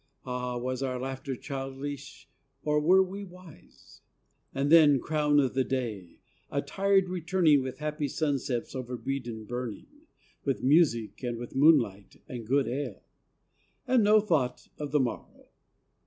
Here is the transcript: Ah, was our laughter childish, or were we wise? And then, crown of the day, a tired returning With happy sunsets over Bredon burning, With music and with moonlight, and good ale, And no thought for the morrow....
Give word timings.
Ah, 0.25 0.57
was 0.57 0.81
our 0.81 0.99
laughter 0.99 1.35
childish, 1.35 2.27
or 2.63 2.79
were 2.79 3.03
we 3.03 3.23
wise? 3.23 4.01
And 4.51 4.71
then, 4.71 4.99
crown 4.99 5.39
of 5.39 5.53
the 5.53 5.63
day, 5.63 6.17
a 6.49 6.59
tired 6.59 7.07
returning 7.07 7.61
With 7.61 7.77
happy 7.77 8.07
sunsets 8.07 8.73
over 8.73 8.97
Bredon 8.97 9.45
burning, 9.45 10.07
With 10.43 10.63
music 10.63 11.21
and 11.21 11.37
with 11.37 11.55
moonlight, 11.55 12.15
and 12.27 12.47
good 12.47 12.67
ale, 12.67 13.03
And 13.85 14.03
no 14.03 14.19
thought 14.19 14.69
for 14.75 14.87
the 14.87 14.99
morrow.... 14.99 15.49